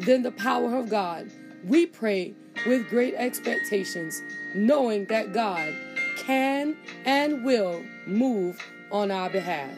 [0.00, 1.30] than the power of God.
[1.64, 2.34] We pray
[2.66, 4.22] with great expectations,
[4.54, 5.74] knowing that God
[6.16, 9.76] can and will move on our behalf.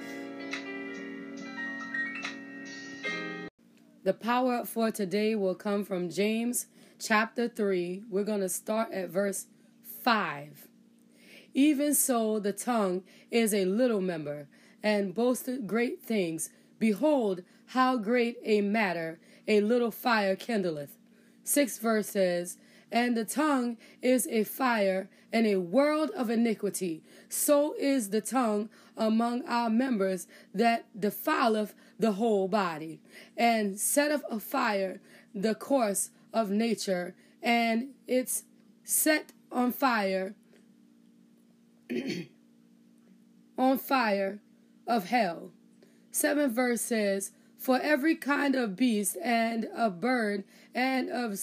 [4.03, 6.67] The power for today will come from James
[6.99, 8.05] chapter 3.
[8.09, 9.47] We're going to start at verse
[10.03, 10.69] 5.
[11.53, 14.49] Even so, the tongue is a little member
[14.83, 16.51] and boasted great things.
[16.79, 19.21] Behold, how great a matter
[19.51, 20.97] a little fire kindleth.
[21.43, 22.57] Sixth verse says,
[22.93, 27.03] And the tongue is a fire and a world of iniquity.
[27.29, 33.01] So is the tongue among our members that defileth the whole body,
[33.37, 35.01] and setteth afire
[35.35, 38.45] the course of nature, and it's
[38.85, 40.35] set on fire,
[43.59, 44.41] on fire
[44.87, 45.51] of hell.
[46.13, 50.45] Seventh verse says, For every kind of beast, and of bird,
[50.75, 51.39] and of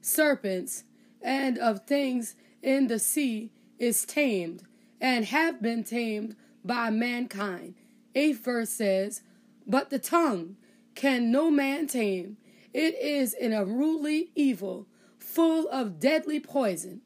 [0.00, 0.84] serpents,
[1.20, 4.62] and of things in the sea is tamed,
[5.00, 7.74] and have been tamed by mankind.
[8.14, 9.22] Eighth verse says,
[9.66, 10.56] but the tongue
[10.94, 12.36] can no man tame.
[12.74, 14.86] It is an unruly evil,
[15.18, 17.00] full of deadly poison.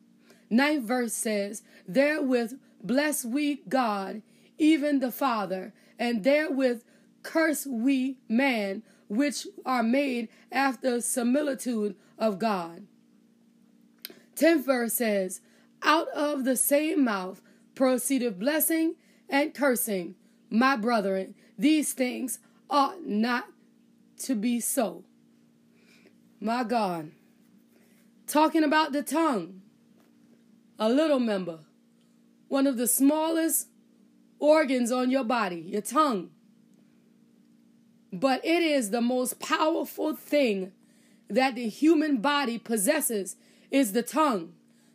[0.48, 4.22] Ninth verse says, Therewith bless we God,
[4.58, 6.83] even the Father, and therewith
[7.27, 12.86] curse we man, which are made after similitude of God.
[14.36, 15.40] Tenth verse says,
[15.83, 17.42] Out of the same mouth
[17.74, 18.95] proceeded blessing
[19.28, 20.14] and cursing.
[20.48, 22.39] My brethren, these things
[22.70, 23.46] ought not
[24.20, 25.05] to be so.
[26.40, 27.11] My God.
[28.27, 29.62] Talking about the tongue,
[30.78, 31.61] a little member,
[32.48, 33.68] one of the smallest
[34.39, 36.30] organs on your body, your tongue.
[38.20, 40.72] But it is the most powerful thing
[41.28, 43.36] that the human body possesses
[43.70, 44.52] is the tongue.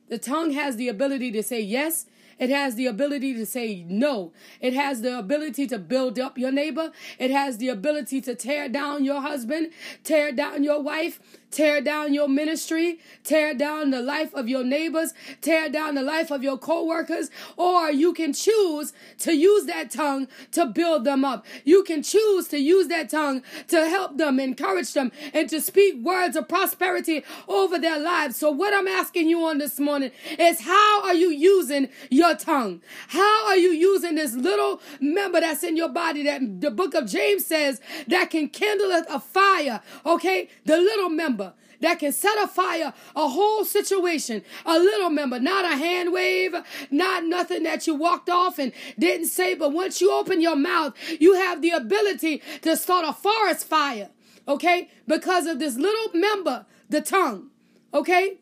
[0.10, 2.06] The tongue has the ability to say yes
[2.42, 4.34] it has the ability to say no.
[4.60, 6.92] It has the ability to build up your neighbor.
[7.20, 9.70] It has the ability to tear down your husband,
[10.04, 11.20] tear down your wife,
[11.52, 16.32] tear down your ministry, tear down the life of your neighbors, tear down the life
[16.32, 21.46] of your co-workers, or you can choose to use that tongue to build them up.
[21.64, 26.04] You can choose to use that tongue to help them, encourage them, and to speak
[26.04, 28.38] words of prosperity over their lives.
[28.38, 32.82] So what I'm asking you on this morning is how are you using your tongue?
[33.10, 37.08] How are you using this little member that's in your body that the book of
[37.08, 39.82] James says that can kindle a fire?
[40.06, 40.50] Okay.
[40.66, 41.41] The little member
[41.82, 44.44] that can set afire a whole situation.
[44.66, 46.56] A little member, not a hand wave,
[46.90, 50.94] not nothing that you walked off and didn't say, but once you open your mouth,
[51.20, 54.10] you have the ability to start a forest fire.
[54.48, 54.90] Okay?
[55.08, 57.50] Because of this little member, the tongue.
[57.94, 58.40] Okay?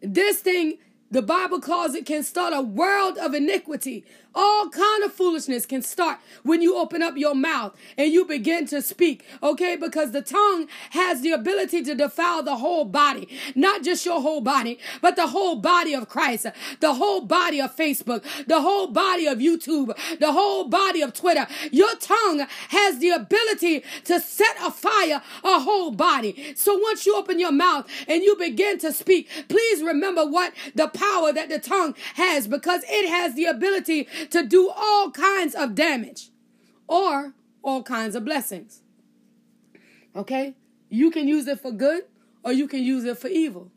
[0.00, 0.78] This thing
[1.10, 4.04] the Bible calls it can start a world of iniquity.
[4.34, 8.66] All kind of foolishness can start when you open up your mouth and you begin
[8.66, 9.24] to speak.
[9.42, 14.20] Okay, because the tongue has the ability to defile the whole body, not just your
[14.20, 16.46] whole body, but the whole body of Christ,
[16.80, 21.46] the whole body of Facebook, the whole body of YouTube, the whole body of Twitter.
[21.72, 26.54] Your tongue has the ability to set afire a whole body.
[26.54, 30.88] So once you open your mouth and you begin to speak, please remember what the
[30.88, 35.74] power that the tongue has because it has the ability to do all kinds of
[35.74, 36.30] damage
[36.86, 38.82] or all kinds of blessings.
[40.14, 40.54] Okay?
[40.88, 42.04] You can use it for good
[42.42, 43.70] or you can use it for evil.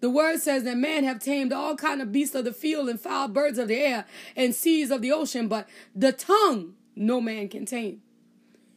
[0.00, 3.00] The word says that man have tamed all kind of beasts of the field and
[3.00, 4.04] fowl birds of the air
[4.36, 8.02] and seas of the ocean, but the tongue no man can tame.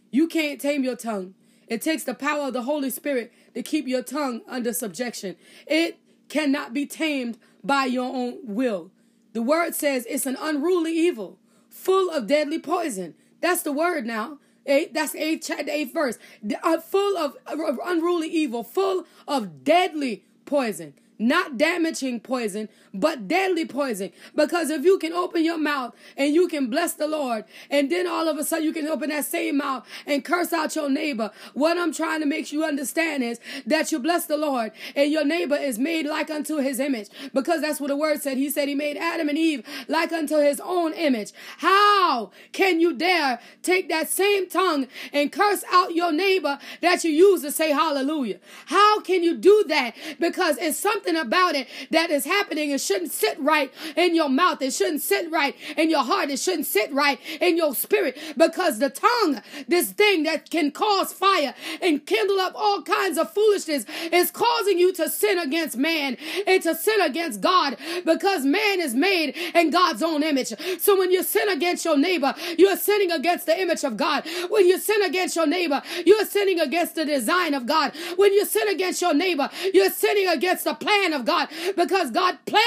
[0.09, 1.33] You can't tame your tongue.
[1.67, 5.35] It takes the power of the Holy Spirit to keep your tongue under subjection.
[5.65, 8.91] It cannot be tamed by your own will.
[9.37, 11.37] The word says it's an unruly evil,
[11.69, 13.13] full of deadly poison.
[13.39, 14.39] That's the word now.
[14.65, 16.17] Eight, that's eight chapter eighth verse.
[16.63, 20.95] Uh, full of unruly evil, full of deadly poison.
[21.19, 24.11] not damaging poison, but deadly poison.
[24.35, 28.07] Because if you can open your mouth and you can bless the Lord, and then
[28.07, 31.31] all of a sudden you can open that same mouth and curse out your neighbor,
[31.53, 35.25] what I'm trying to make you understand is that you bless the Lord and your
[35.25, 37.09] neighbor is made like unto his image.
[37.33, 38.37] Because that's what the word said.
[38.37, 41.31] He said he made Adam and Eve like unto his own image.
[41.57, 47.11] How can you dare take that same tongue and curse out your neighbor that you
[47.11, 48.39] use to say hallelujah?
[48.67, 49.95] How can you do that?
[50.19, 52.71] Because it's something about it that is happening.
[52.71, 54.61] It shouldn't sit right in your mouth.
[54.61, 56.29] It shouldn't sit right in your heart.
[56.29, 61.13] It shouldn't sit right in your spirit because the tongue, this thing that can cause
[61.13, 66.17] fire and kindle up all kinds of foolishness, is causing you to sin against man
[66.47, 70.53] and to sin against God because man is made in God's own image.
[70.79, 74.25] So when you sin against your neighbor, you are sinning against the image of God.
[74.49, 77.93] When you sin against your neighbor, you are sinning against the design of God.
[78.15, 82.37] When you sin against your neighbor, you're sinning against the plan of God because God
[82.45, 82.66] planned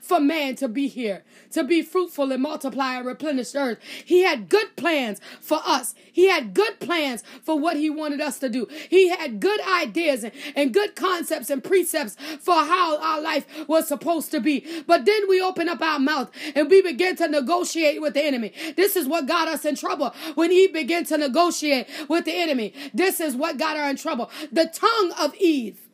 [0.00, 3.78] for man to be here, to be fruitful and multiply and replenish the earth.
[4.04, 5.94] He had good plans for us.
[6.12, 8.66] He had good plans for what he wanted us to do.
[8.88, 13.88] He had good ideas and, and good concepts and precepts for how our life was
[13.88, 14.64] supposed to be.
[14.86, 18.52] But then we open up our mouth and we begin to negotiate with the enemy.
[18.76, 22.72] This is what got us in trouble when he began to negotiate with the enemy.
[22.94, 24.30] This is what got her in trouble.
[24.52, 25.85] The tongue of Eve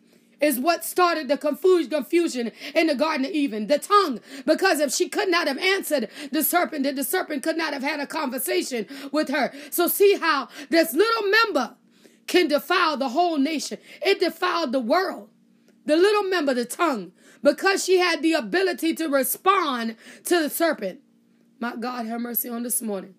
[0.42, 4.20] is what started the confusion in the Garden of Eden, the tongue.
[4.44, 7.82] Because if she could not have answered the serpent, then the serpent could not have
[7.82, 9.52] had a conversation with her.
[9.70, 11.76] So see how this little member
[12.26, 13.78] can defile the whole nation.
[14.02, 15.30] It defiled the world.
[15.84, 17.12] The little member, the tongue,
[17.42, 21.00] because she had the ability to respond to the serpent.
[21.58, 23.14] My God, have mercy on this morning.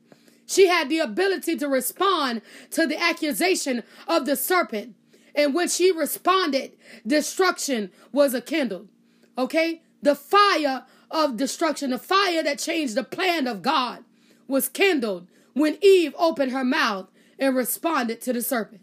[0.45, 2.41] She had the ability to respond
[2.71, 4.95] to the accusation of the serpent.
[5.35, 6.73] And when she responded,
[7.05, 8.89] destruction was kindled.
[9.37, 9.81] Okay?
[10.01, 14.03] The fire of destruction, the fire that changed the plan of God,
[14.47, 17.09] was kindled when Eve opened her mouth
[17.39, 18.81] and responded to the serpent.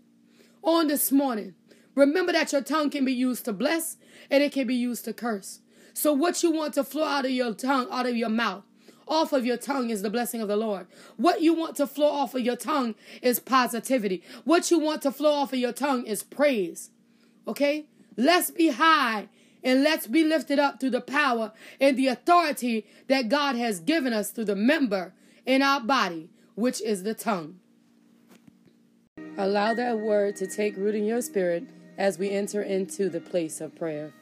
[0.62, 1.54] On this morning,
[1.94, 3.96] remember that your tongue can be used to bless
[4.30, 5.60] and it can be used to curse.
[5.92, 8.64] So, what you want to flow out of your tongue, out of your mouth,
[9.10, 10.86] off of your tongue is the blessing of the Lord.
[11.16, 14.22] What you want to flow off of your tongue is positivity.
[14.44, 16.90] What you want to flow off of your tongue is praise.
[17.46, 17.86] Okay?
[18.16, 19.28] Let's be high
[19.62, 24.12] and let's be lifted up through the power and the authority that God has given
[24.12, 25.12] us through the member
[25.44, 27.58] in our body, which is the tongue.
[29.36, 31.64] Allow that word to take root in your spirit
[31.98, 34.12] as we enter into the place of prayer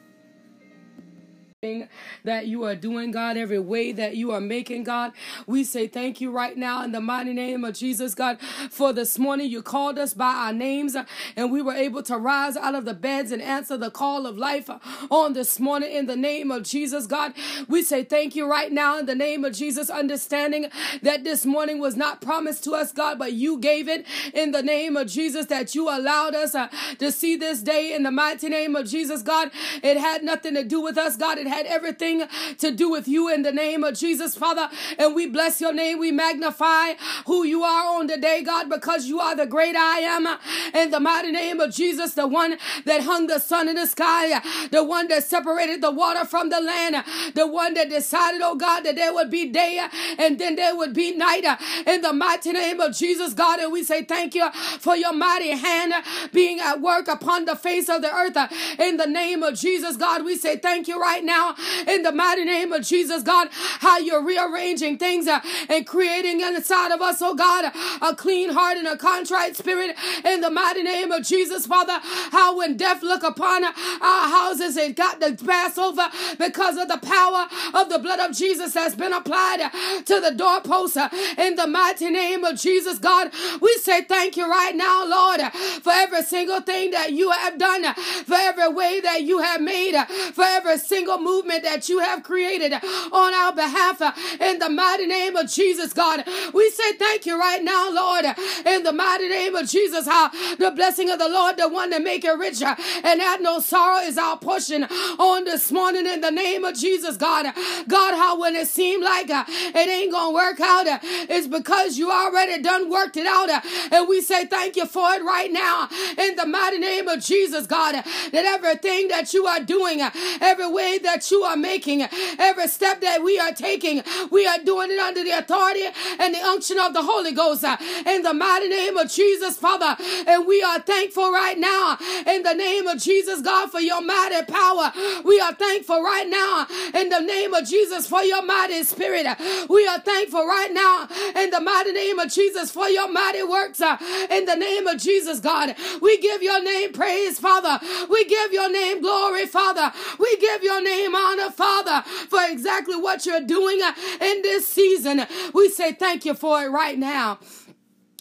[2.23, 5.11] that you are doing, God, every way that you are making, God.
[5.45, 8.39] We say thank you right now in the mighty name of Jesus, God,
[8.71, 10.95] for this morning you called us by our names
[11.35, 14.37] and we were able to rise out of the beds and answer the call of
[14.37, 14.69] life
[15.11, 17.33] on this morning in the name of Jesus, God.
[17.67, 20.67] We say thank you right now in the name of Jesus, understanding
[21.01, 24.63] that this morning was not promised to us, God, but you gave it in the
[24.63, 26.69] name of Jesus, that you allowed us uh,
[26.99, 29.51] to see this day in the mighty name of Jesus, God.
[29.83, 31.37] It had nothing to do with us, God.
[31.37, 32.23] It had everything
[32.59, 34.69] to do with you in the name of Jesus, Father.
[34.97, 35.99] And we bless your name.
[35.99, 36.93] We magnify
[37.25, 40.27] who you are on the day, God, because you are the great I am.
[40.73, 44.39] In the mighty name of Jesus, the one that hung the sun in the sky,
[44.71, 47.03] the one that separated the water from the land,
[47.35, 49.85] the one that decided, oh God, that there would be day
[50.17, 51.45] and then there would be night.
[51.85, 55.51] In the mighty name of Jesus, God, and we say thank you for your mighty
[55.51, 55.93] hand
[56.31, 58.37] being at work upon the face of the earth.
[58.79, 61.55] In the name of Jesus, God, we say thank you right now now
[61.87, 63.47] in the mighty name of Jesus, God,
[63.79, 68.77] how you're rearranging things uh, and creating inside of us, oh God, a clean heart
[68.77, 71.99] and a contrite spirit in the mighty name of Jesus, Father.
[72.31, 76.97] How when death look upon our houses, it got to pass over because of the
[76.97, 79.69] power of the blood of Jesus that's been applied
[80.05, 83.31] to the doorpost uh, in the mighty name of Jesus, God.
[83.61, 85.41] We say thank you right now, Lord,
[85.83, 87.93] for every single thing that you have done,
[88.25, 89.95] for every way that you have made,
[90.33, 94.01] for every single movement that you have created on our behalf
[94.39, 96.23] in the mighty name of Jesus, God.
[96.53, 98.25] We say thank you right now, Lord,
[98.65, 100.07] in the mighty name of Jesus.
[100.07, 103.59] How the blessing of the Lord, the one that make it richer and add no
[103.59, 107.45] sorrow, is our portion on this morning in the name of Jesus, God.
[107.87, 111.97] God, how when it seemed like uh, it ain't gonna work out, uh, it's because
[111.97, 115.51] you already done worked it out, uh, and we say thank you for it right
[115.51, 117.95] now in the mighty name of Jesus, God.
[118.31, 120.01] That everything that you are doing,
[120.41, 122.07] every way that that you are making,
[122.39, 125.83] every step that we are taking, we are doing it under the authority
[126.17, 129.97] and the unction of the Holy Ghost uh, in the mighty name of Jesus, Father.
[130.25, 134.45] And we are thankful right now in the name of Jesus, God, for your mighty
[134.49, 134.93] power.
[135.25, 139.27] We are thankful right now in the name of Jesus for your mighty spirit.
[139.69, 143.81] We are thankful right now in the mighty name of Jesus for your mighty works
[143.81, 143.97] uh,
[144.29, 145.75] in the name of Jesus, God.
[146.01, 147.77] We give your name praise, Father.
[148.09, 149.91] We give your name glory, Father.
[150.17, 155.25] We give your name honor, Father, for exactly what you're doing uh, in this season.
[155.53, 157.39] We say thank you for it right now.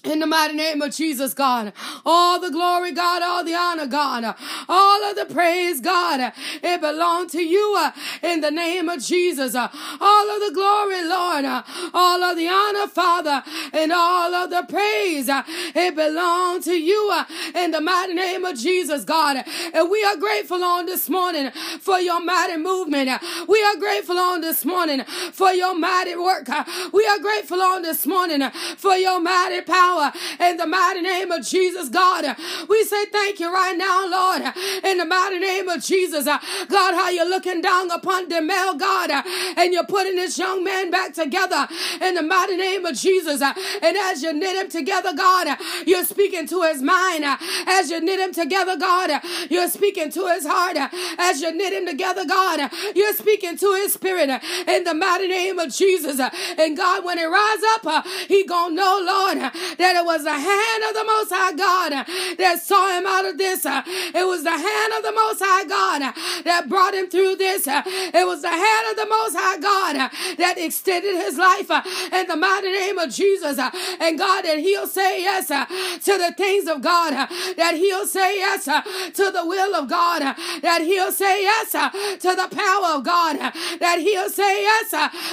[0.09, 1.71] In the mighty name of Jesus, God.
[2.07, 4.35] All the glory, God, all the honor, God.
[4.67, 6.33] All of the praise, God.
[6.63, 9.55] It belongs to you uh, in the name of Jesus.
[9.55, 9.69] Uh,
[10.01, 11.45] all of the glory, Lord.
[11.45, 11.63] Uh,
[11.93, 13.43] all of the honor, Father.
[13.75, 15.29] And all of the praise.
[15.29, 17.23] It belongs to you
[17.55, 19.45] in the mighty name of Jesus, God.
[19.75, 21.51] And we are grateful on this morning
[21.81, 23.11] for your mighty movement.
[23.47, 26.49] We are grateful on this morning for your mighty work.
[26.95, 31.31] We are grateful on this morning for your mighty power power in the mighty name
[31.31, 32.37] of Jesus, God.
[32.69, 34.43] We say thank you right now, Lord,
[34.85, 36.25] in the mighty name of Jesus.
[36.25, 39.11] God, how you're looking down upon Demel, God,
[39.57, 41.67] and you're putting this young man back together
[42.01, 43.43] in the mighty name of Jesus.
[43.43, 47.25] And as you knit him together, God, you're speaking to his mind.
[47.67, 50.77] As you knit him together, God, you're speaking to his heart.
[51.19, 54.31] As you knit him together, God, you're speaking to his spirit
[54.67, 56.21] in the mighty name of Jesus.
[56.59, 60.83] And God, when he rise up, he gonna know, Lord, that it was the hand
[60.89, 61.93] of the Most High God
[62.39, 63.65] that saw him out of this.
[63.65, 66.03] It was the hand of the Most High God
[66.45, 67.67] that brought him through this.
[67.67, 71.71] It was the hand of the Most High God that extended his life
[72.13, 73.59] in the mighty name of Jesus.
[73.59, 77.13] And God, that he'll say yes to the things of God,
[77.57, 80.23] that he'll say yes to the will of God,
[80.63, 83.37] that he'll say yes to the power of God,
[83.81, 84.91] that he'll say yes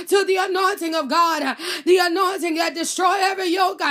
[0.08, 3.82] to the anointing of God, the anointing that destroy every yoke.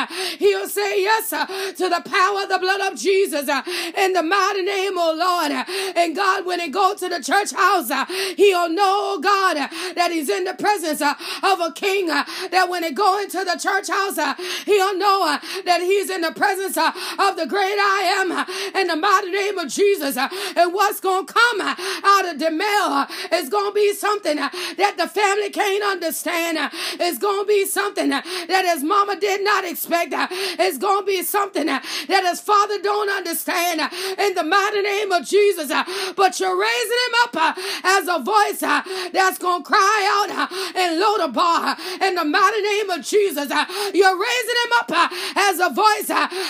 [0.45, 3.63] He'll say yes uh, to the power of the blood of Jesus uh,
[3.97, 5.67] in the mighty name, oh Lord.
[5.97, 8.05] And God, when he go to the church house, uh,
[8.37, 9.57] he'll know, oh God,
[9.95, 12.11] that he's in the presence uh, of a king.
[12.11, 14.35] Uh, that when he go into the church house, uh,
[14.67, 19.31] he'll know that he's in the presence of the great I am in the mighty
[19.31, 20.19] name of Jesus.
[20.19, 25.09] And what's going to come out of Demel is going to be something that the
[25.09, 26.59] family can't understand.
[27.01, 30.13] It's going to be something that his mama did not expect.
[30.59, 33.89] It's going to be something uh, that his father don't understand uh,
[34.19, 35.71] in the mighty name of Jesus.
[35.71, 35.85] Uh,
[36.17, 41.79] but you're raising him up as a voice that's going to cry out in Lodabar
[42.03, 43.49] in the mighty name of Jesus.
[43.95, 44.91] You're raising him up
[45.37, 46.09] as a voice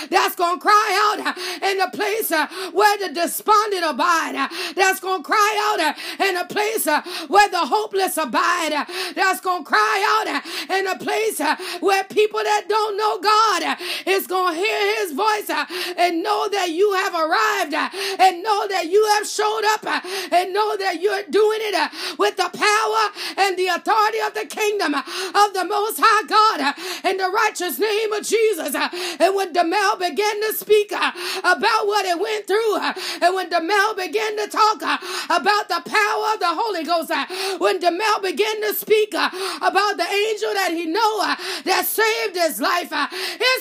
[0.09, 2.31] that's going to cry out in the place
[2.73, 4.49] where the despondent abide.
[4.75, 5.95] That's going to cry out
[6.27, 6.85] in a place
[7.27, 8.85] where the hopeless abide.
[9.15, 11.39] That's going to cry out in a place
[11.79, 13.74] where people that don't know God
[14.05, 15.65] is going to hear his voice uh,
[15.97, 17.89] and know that you have arrived uh,
[18.19, 20.01] and know that you have showed up uh,
[20.31, 23.03] and know that you're doing it uh, with the power
[23.37, 25.01] and the authority of the kingdom uh,
[25.45, 28.75] of the Most High God uh, in the righteous name of Jesus.
[28.75, 32.77] And when Demel began to speak about what it went through,
[33.21, 34.81] and when Demel began to talk
[35.29, 37.11] about the power of the Holy Ghost,
[37.59, 42.91] when Demel began to speak about the angel that he know that saved his life,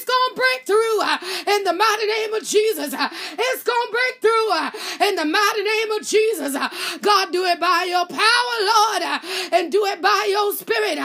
[0.04, 2.92] it's going to break through uh, in the mighty name of Jesus.
[2.92, 3.08] Uh,
[3.38, 4.70] it's going to break through uh,
[5.00, 6.54] in the mighty name of Jesus.
[7.00, 9.02] God, do it by your power, Lord,
[9.52, 10.98] and do it by your spirit.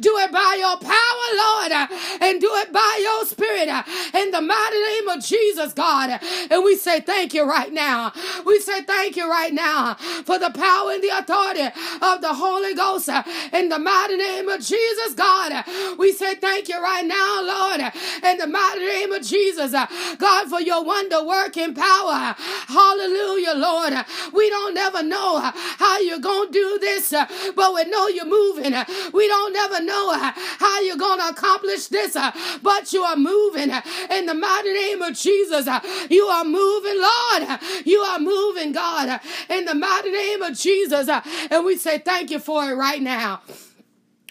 [0.00, 1.72] Do it by your power, Lord,
[2.20, 3.68] and do it by your spirit
[4.14, 6.20] in the mighty name of Jesus, God.
[6.50, 8.12] And we say thank you right now.
[8.44, 9.94] We say thank you right now
[10.24, 11.66] for the power and the authority
[12.00, 13.22] of the Holy Ghost uh,
[13.52, 15.52] in the mighty name of Jesus, God.
[15.52, 15.62] Uh,
[15.98, 17.90] we say thank you right now, Lord, uh,
[18.24, 19.74] in the mighty name of Jesus.
[19.74, 19.86] Uh,
[20.18, 22.34] God, for your wonder working power.
[22.68, 23.94] Hallelujah, Lord.
[24.32, 28.74] We don't never know how you're going to do this, but we know you're moving.
[29.12, 32.16] We don't never know how you're going to accomplish this,
[32.62, 33.70] but you are moving
[34.10, 35.68] in the mighty name of Jesus.
[36.10, 37.60] You are moving, Lord.
[37.84, 41.08] You are moving, God, in the mighty name of Jesus.
[41.08, 43.42] And we say thank you for it right now.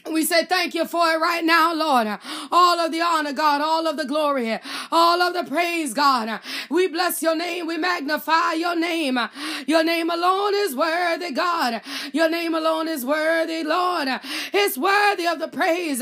[0.09, 2.07] We say thank you for it right now, Lord.
[2.51, 4.57] All of the honor, God, all of the glory,
[4.91, 6.39] all of the praise, God.
[6.69, 7.67] We bless your name.
[7.67, 9.19] We magnify your name.
[9.67, 11.81] Your name alone is worthy, God.
[12.13, 14.07] Your name alone is worthy, Lord.
[14.53, 16.01] It's worthy of the praise.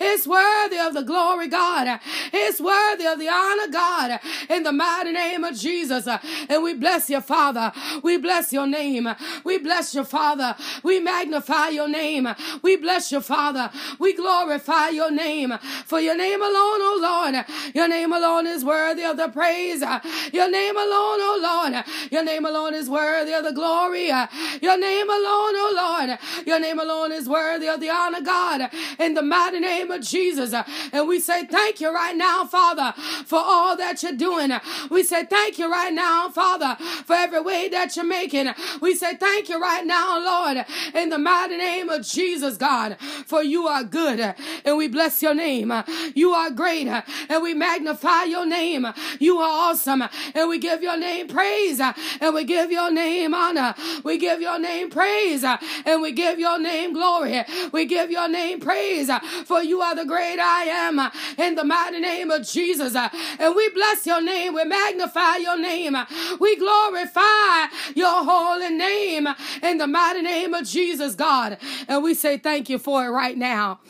[0.00, 2.00] It's worthy of the glory, God.
[2.32, 4.20] It's worthy of the honor, God.
[4.50, 6.06] In the mighty name of Jesus.
[6.06, 7.72] And we bless your Father.
[8.02, 9.08] We bless your name.
[9.44, 10.54] We bless your Father.
[10.82, 12.28] We magnify your name.
[12.62, 13.37] We bless your Father.
[13.38, 13.70] Father.
[14.00, 15.52] We glorify your name.
[15.86, 17.44] For your name alone, O Lord.
[17.72, 19.80] Your name alone is worthy of the praise.
[20.32, 21.84] Your name alone, O Lord.
[22.10, 24.08] Your name alone is worthy of the glory.
[24.08, 26.18] Your name alone, O Lord.
[26.48, 28.70] Your name alone is worthy of the honor, God.
[28.98, 30.52] In the mighty name of Jesus.
[30.92, 32.92] And we say thank you right now, Father,
[33.24, 34.50] for all that you're doing.
[34.90, 38.48] We say thank you right now, Father, for every way that you're making.
[38.80, 42.96] We say thank you right now, Lord, in the mighty name of Jesus, God,
[43.28, 45.72] for you are good and we bless your name.
[46.14, 48.86] You are great and we magnify your name.
[49.20, 50.02] You are awesome
[50.34, 53.74] and we give your name praise and we give your name honor.
[54.02, 57.44] We give your name praise and we give your name glory.
[57.72, 59.10] We give your name praise
[59.44, 60.98] for you are the great I am
[61.38, 62.96] in the mighty name of Jesus.
[62.96, 64.54] And we bless your name.
[64.54, 65.96] We magnify your name.
[66.40, 69.28] We glorify your holy name
[69.62, 71.58] in the mighty name of Jesus, God.
[71.86, 73.80] And we say thank you for it right now.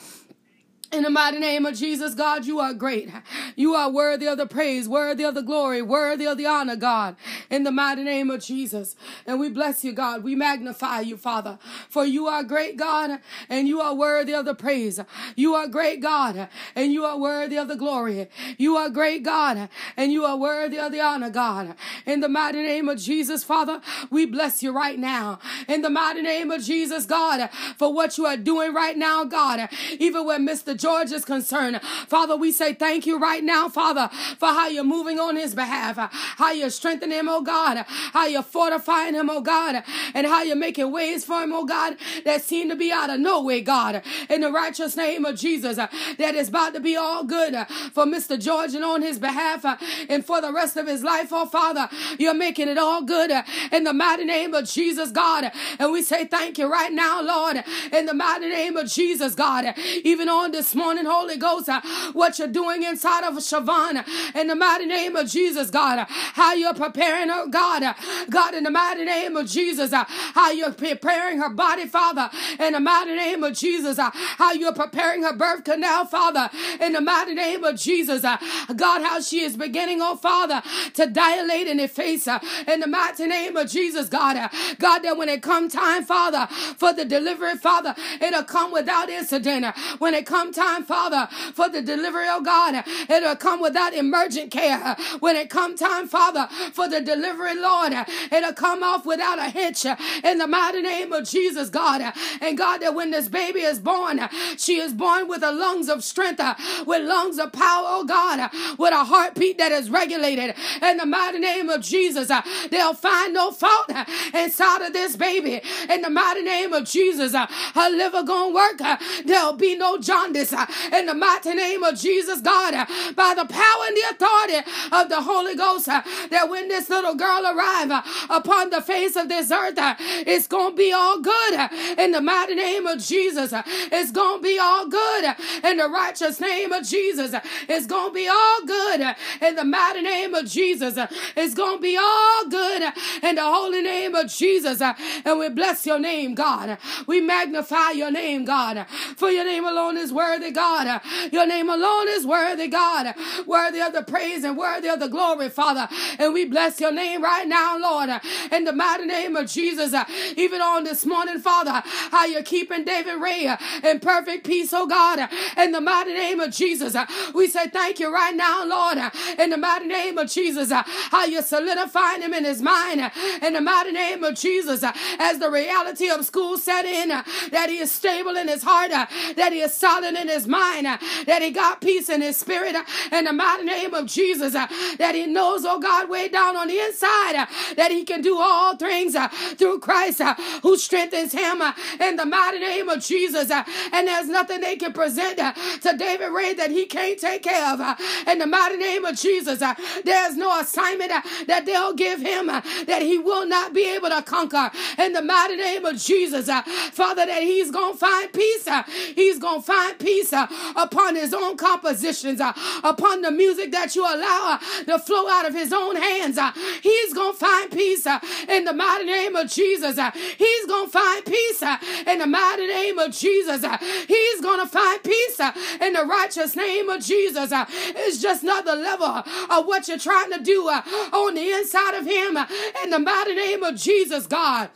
[0.91, 3.11] In the mighty name of Jesus, God, you are great.
[3.57, 7.17] You are worthy of the praise, worthy of the glory, worthy of the honor, God.
[7.51, 8.97] In the mighty name of Jesus.
[9.27, 10.25] And we bless you, God.
[10.25, 11.59] We magnify you, Father.
[11.91, 14.99] For you are great, God, and you are worthy of the praise.
[15.37, 18.29] You are great, God, and you are worthy of the glory.
[18.57, 21.75] You are great, God, and you are worthy of the honor, God.
[22.07, 25.39] In the mighty name of Jesus, Father, we bless you right now.
[25.69, 29.69] In the mighty name of Jesus, God, for what you are doing right now, God.
[29.99, 30.78] Even when Mr.
[30.79, 31.81] George is concerned.
[31.83, 34.09] Father, we say thank you right now, Father,
[34.39, 38.43] for how you're moving on his behalf, how you're strengthening him, oh God, how you're
[38.43, 39.83] fortifying him, oh God,
[40.15, 43.21] and how you're making ways for him, oh God, that seem to be out of
[43.21, 44.03] nowhere, God.
[44.31, 47.55] In the righteous name of Jesus, that is about to be all good
[47.93, 48.41] for Mr.
[48.41, 49.65] George and on his behalf
[50.09, 51.89] and for the rest of his life, oh Father.
[52.19, 53.31] You're making it all good
[53.73, 55.51] in the mighty name of Jesus, God.
[55.79, 59.75] And we say thank you right now, Lord, in the mighty name of Jesus, God.
[60.05, 61.81] Even on this this morning, Holy Ghost, uh,
[62.13, 66.05] what you're doing inside of Siobhan in the mighty name of Jesus, God.
[66.11, 67.95] how you're preparing her, God.
[68.29, 72.29] God, in the mighty name of Jesus, uh, how you're preparing her body, Father,
[72.61, 73.99] in the mighty name of Jesus.
[73.99, 76.51] Uh, how you're preparing her birth canal, Father,
[76.83, 78.23] in the mighty name of Jesus.
[78.23, 78.37] Uh,
[78.77, 80.61] God, how she is beginning, oh Father,
[80.95, 84.37] to dilate in her face uh, in the mighty name of Jesus, God.
[84.37, 89.09] Uh, God, that when it come time, Father, for the delivery, Father, it'll come without
[89.09, 89.65] incident.
[89.65, 92.85] Uh, when it come time, Father, for the delivery, oh God.
[93.09, 94.97] It'll come without emergent care.
[95.21, 97.93] When it come time, Father, for the delivery, Lord,
[98.33, 102.01] it'll come off without a hitch in the mighty name of Jesus, God.
[102.41, 104.21] And God, that when this baby is born,
[104.57, 106.41] she is born with the lungs of strength,
[106.87, 111.39] with lungs of power, oh God, with a heartbeat that is regulated in the mighty
[111.39, 112.31] name of Jesus.
[112.71, 113.91] They'll find no fault
[114.35, 117.35] inside of this baby in the mighty name of Jesus.
[117.35, 118.79] Her liver gonna work.
[119.25, 123.45] There'll be no jaundice uh, in the mighty name of Jesus, God, uh, by the
[123.45, 127.91] power and the authority of the Holy Ghost, uh, that when this little girl arrive
[127.91, 131.69] uh, upon the face of this earth, uh, it's going to be all good uh,
[131.99, 133.53] in the mighty name of Jesus.
[133.55, 135.35] It's going to be all good
[135.65, 137.35] in the righteous name of Jesus.
[137.69, 140.99] It's going to be all good in the mighty name of Jesus.
[141.37, 142.83] It's going to be all good
[143.23, 144.81] in the holy name of Jesus.
[144.81, 146.79] And we bless your name, God.
[147.07, 148.87] We magnify your name, God.
[149.17, 151.01] For your name alone is worthy worthy, God.
[151.33, 153.15] Your name alone is worthy, God.
[153.47, 155.89] Worthy of the praise and worthy of the glory, Father.
[156.19, 158.11] And we bless your name right now, Lord.
[158.53, 159.95] In the mighty name of Jesus.
[160.37, 165.29] Even on this morning, Father, how you're keeping David Ray in perfect peace, oh God.
[165.57, 166.97] In the mighty name of Jesus.
[167.35, 168.99] We say thank you right now, Lord.
[169.39, 170.71] In the mighty name of Jesus.
[170.73, 173.11] How you're solidifying him in his mind.
[173.43, 174.85] In the mighty name of Jesus.
[175.19, 177.09] As the reality of school set in.
[177.09, 178.91] That he is stable in his heart.
[178.91, 182.37] That he is solid in in his mind, uh, that he got peace in his
[182.37, 184.67] spirit, uh, in the mighty name of Jesus, uh,
[184.99, 188.39] that he knows, oh God, way down on the inside, uh, that he can do
[188.39, 191.63] all things uh, through Christ uh, who strengthens him
[192.01, 193.51] in the mighty name of Jesus.
[193.51, 197.81] And there's nothing they can present to David Ray that he can't take care of.
[198.27, 199.63] In the mighty name of Jesus,
[200.05, 201.11] there's no assignment
[201.47, 204.71] that they'll give him that he will not be able to conquer.
[204.99, 206.47] In the mighty name of Jesus,
[206.93, 208.69] Father, that he's going to find peace.
[209.15, 213.95] He's going to find peace uh, upon his own compositions, uh, upon the music that
[213.95, 216.39] you allow uh, to flow out of his own hands.
[216.39, 218.19] Uh, he's going to find peace uh,
[218.49, 219.99] in the mighty name of Jesus.
[219.99, 221.63] Uh, he's going to find peace
[222.07, 223.65] in the mighty name of Jesus.
[224.07, 225.41] He's going to find peace
[225.81, 227.51] in the righteous name of Jesus.
[227.53, 232.07] It's just not the level of what you're trying to do on the inside of
[232.07, 232.37] him
[232.85, 234.71] in the mighty name of Jesus, God.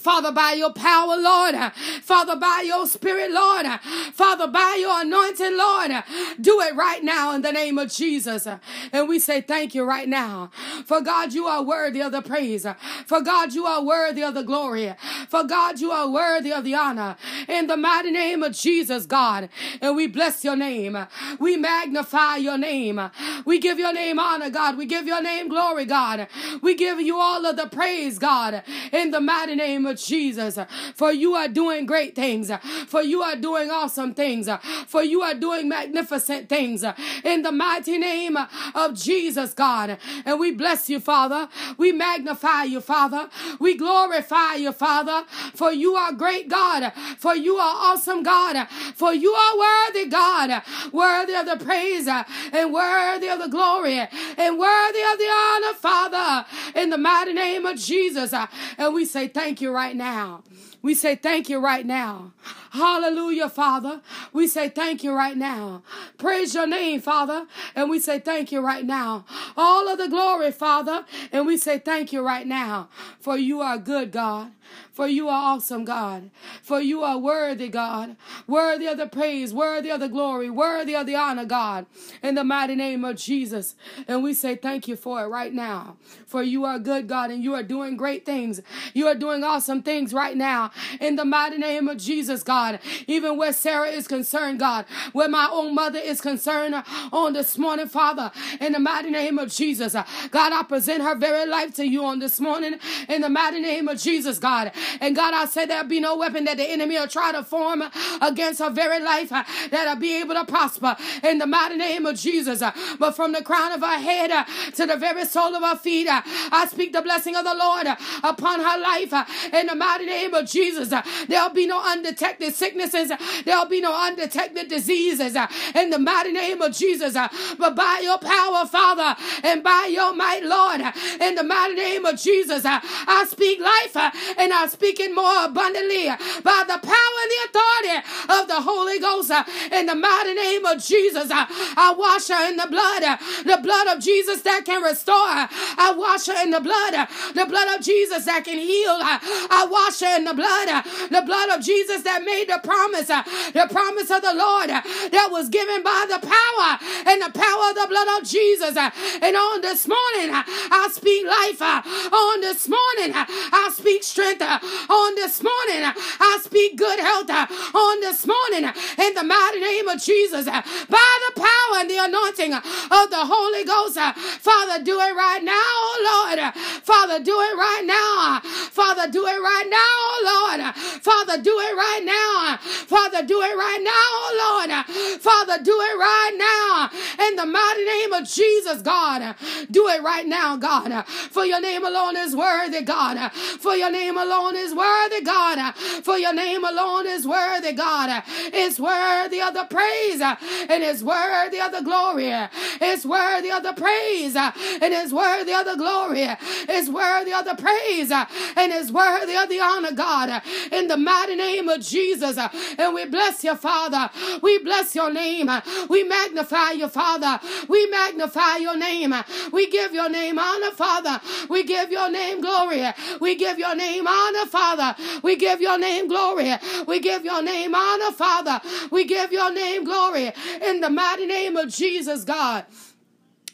[0.00, 1.54] Father, by your power, Lord.
[2.02, 3.66] Father, by your spirit, Lord.
[4.12, 5.92] Father, by your anointing, Lord.
[6.40, 8.46] Do it right now in the name of Jesus.
[8.92, 10.50] And we say thank you right now.
[10.84, 12.66] For God, you are worthy of the praise.
[13.06, 14.94] For God, you are worthy of the glory.
[15.28, 17.16] For God, you are worthy of the honor.
[17.48, 19.48] In the mighty name of Jesus, God.
[19.80, 20.96] And we bless your name.
[21.38, 23.00] We magnify your name.
[23.44, 24.76] We give your name honor, God.
[24.76, 26.28] We give your name glory, God.
[26.62, 28.62] We give you all of the praise, God.
[28.92, 30.58] In the mighty name of Jesus.
[30.94, 32.50] For you are doing great things.
[32.86, 34.48] For you are doing awesome things.
[34.86, 36.84] For you are doing magnificent things.
[37.24, 38.36] In the mighty name
[38.74, 39.98] of Jesus, God.
[40.24, 41.48] And we bless you, Father.
[41.78, 43.28] We magnify you, Father.
[43.58, 45.24] We glorify you, Father.
[45.54, 46.92] For you are great, God.
[47.18, 48.68] For you are awesome, God.
[48.94, 50.62] For you are worthy, God.
[50.92, 56.46] Worthy of the praise and worthy of the glory and worthy of the honor, Father.
[56.74, 58.34] In the mighty name of Jesus.
[58.78, 60.42] And we say thank right now.
[60.82, 62.32] We say thank you right now.
[62.70, 64.00] Hallelujah, Father.
[64.32, 65.82] We say thank you right now.
[66.18, 67.46] Praise your name, Father.
[67.74, 69.24] And we say thank you right now.
[69.56, 71.04] All of the glory, Father.
[71.30, 72.88] And we say thank you right now.
[73.20, 74.52] For you are good, God.
[74.92, 76.30] For you are awesome, God.
[76.62, 78.16] For you are worthy, God.
[78.46, 81.86] Worthy of the praise, worthy of the glory, worthy of the honor, God.
[82.22, 83.74] In the mighty name of Jesus.
[84.06, 85.96] And we say thank you for it right now.
[86.26, 88.60] For you are good, God, and you are doing great things.
[88.92, 90.70] You are doing awesome things right now.
[91.00, 92.78] In the mighty name of Jesus, God.
[93.06, 94.84] Even where Sarah is concerned, God.
[95.12, 96.74] Where my own mother is concerned
[97.12, 98.30] on this morning, Father.
[98.60, 99.94] In the mighty name of Jesus.
[99.94, 102.74] God, I present her very life to you on this morning.
[103.08, 104.70] In the mighty name of Jesus, God.
[105.00, 107.82] And God, I say there'll be no weapon that the enemy will try to form
[108.20, 112.16] against her very life uh, that'll be able to prosper in the mighty name of
[112.16, 112.62] Jesus.
[112.62, 115.76] Uh, but from the crown of her head uh, to the very sole of her
[115.76, 119.66] feet, uh, I speak the blessing of the Lord uh, upon her life uh, in
[119.66, 120.92] the mighty name of Jesus.
[121.28, 123.12] There'll be no undetected sicknesses,
[123.44, 125.36] there'll be no undetected diseases
[125.74, 127.14] in the mighty name of Jesus.
[127.58, 130.80] But by your power, Father, and by your might, Lord,
[131.20, 133.96] in the mighty name of Jesus, I speak life
[134.38, 136.08] and I speaking more abundantly
[136.42, 137.96] by the power and the authority
[138.40, 141.30] of the Holy Ghost uh, in the mighty name of Jesus.
[141.30, 145.14] Uh, I wash her in the blood, uh, the blood of Jesus that can restore.
[145.14, 146.94] I wash her in the blood,
[147.34, 148.96] the blood of Jesus that can heal.
[148.98, 150.68] I wash her in the blood,
[151.10, 155.48] the blood of Jesus that made the promise, the promise of the Lord that was
[155.48, 156.70] given by the power
[157.06, 158.76] and the power of the blood of Jesus.
[158.76, 161.60] And on this morning, I speak life.
[161.60, 165.82] On this morning, I speak strength on this morning.
[165.84, 168.64] I speak good health uh, on this morning
[168.98, 173.24] in the mighty name of Jesus uh, by the power and the anointing of the
[173.24, 173.96] Holy Ghost.
[173.96, 176.54] Uh, Father, do it right now, oh Lord.
[176.82, 178.40] Father, do it right now.
[178.70, 180.74] Father, do it right now, oh Lord.
[181.02, 182.56] Father, do it right now.
[182.58, 184.86] Father, do it right now, oh Lord.
[185.20, 189.34] Father, do it right now in the mighty name of Jesus, God.
[189.70, 191.06] Do it right now, God.
[191.06, 193.32] For your name alone is worthy, God.
[193.32, 195.74] For your name alone alone is worthy, God.
[196.04, 198.22] For your name alone is worthy, God.
[198.26, 202.32] It's worthy of the praise and it's worthy of the glory.
[202.80, 206.26] It's worthy of the praise and it's worthy of the glory.
[206.68, 210.42] It's worthy of the praise and it's worthy of the honor, God.
[210.70, 212.38] In the mighty name of Jesus.
[212.78, 214.10] And we bless you, Father.
[214.42, 215.50] We bless your name.
[215.88, 217.40] We magnify you, Father.
[217.68, 219.14] We magnify your name.
[219.52, 221.20] We give your name honor, Father.
[221.48, 222.84] We give your name glory.
[223.20, 224.96] We give your name honor honor, Father.
[225.22, 226.52] We give your name glory.
[226.86, 228.60] We give your name honor, Father.
[228.90, 232.66] We give your name glory in the mighty name of Jesus, God.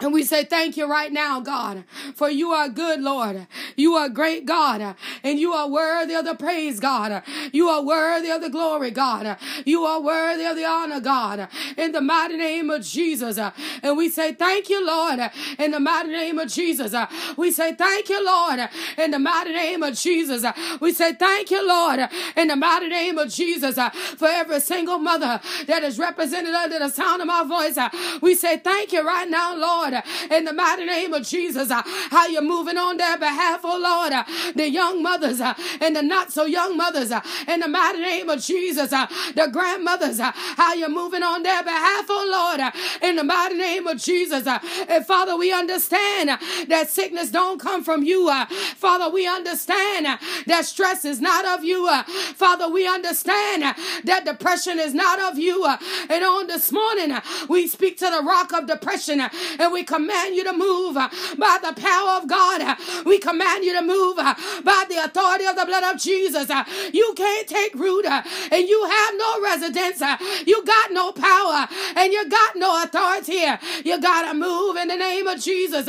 [0.01, 1.83] And we say thank you right now, God,
[2.15, 3.49] for you are good, Lord.
[3.75, 7.23] You are great, God, and you are worthy of the praise, God.
[7.53, 9.37] You are worthy of the glory, God.
[9.65, 13.39] You are worthy of the honor, God, in the mighty name of Jesus.
[13.39, 15.19] And we say thank you, Lord,
[15.59, 16.95] in the mighty name of Jesus.
[17.37, 18.61] We say thank you, Lord,
[18.97, 20.45] in the mighty name of Jesus.
[20.81, 22.01] We say thank you, Lord,
[22.37, 23.75] in the mighty name of Jesus,
[24.17, 27.77] for every single mother that is represented under the sound of my voice.
[28.23, 29.88] We say thank you right now, Lord.
[29.91, 33.79] Lord, in the mighty name of Jesus, uh, how you're moving on their behalf, oh
[33.79, 34.25] Lord, uh,
[34.55, 38.29] the young mothers uh, and the not so young mothers, uh, in the mighty name
[38.29, 42.73] of Jesus, uh, the grandmothers, uh, how you're moving on their behalf, oh Lord,
[43.03, 44.47] in the mighty name of Jesus.
[44.47, 46.31] And Father, we understand
[46.69, 48.29] that sickness don't come from you.
[48.77, 50.07] Father, we understand
[50.47, 51.89] that stress is not of you.
[52.35, 53.63] Father, we understand
[54.05, 55.65] that depression is not of you.
[56.11, 57.17] And on this morning,
[57.49, 59.21] we speak to the rock of depression
[59.59, 62.61] and we we command you to move uh, by the power of God.
[62.61, 62.75] Uh,
[63.07, 66.51] we command you to move uh, by the authority of the blood of Jesus.
[66.51, 70.03] Uh, you can't take root uh, and you have no residence.
[70.03, 73.45] Uh, you got no power and you got no authority.
[73.85, 75.87] You gotta move in the name of Jesus.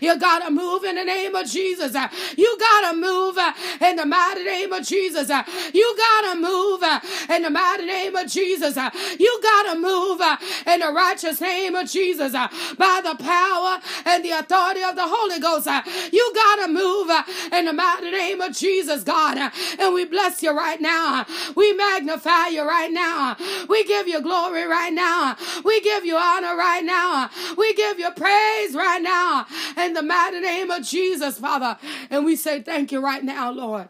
[0.00, 1.96] You gotta move in the name of Jesus.
[2.36, 3.38] You gotta move
[3.80, 5.28] in the mighty name of Jesus.
[5.74, 6.84] You gotta move
[7.28, 8.76] in the mighty name of Jesus.
[9.18, 10.20] You gotta move
[10.64, 15.06] in the righteous name of Jesus by the power power and the authority of the
[15.06, 15.66] Holy Ghost.
[15.66, 19.38] Uh, you got to move uh, in the mighty name of Jesus, God.
[19.38, 21.26] Uh, and we bless you right now.
[21.56, 23.36] We magnify you right now.
[23.68, 25.36] We give you glory right now.
[25.64, 27.30] We give you honor right now.
[27.56, 31.78] We give you praise right now in the mighty name of Jesus, Father.
[32.10, 33.88] And we say thank you right now, Lord.